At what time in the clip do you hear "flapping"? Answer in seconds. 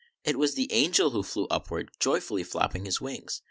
2.43-2.85